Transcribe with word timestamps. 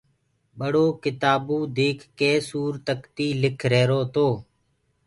ٻڙو 0.57 0.85
ڪتآبوُ 1.03 1.57
ديک 1.77 1.99
ڪي 2.19 2.31
سورتڪتيٚ 2.49 3.39
لک 3.41 3.59
ريهرو 3.71 4.01
تو 4.13 4.27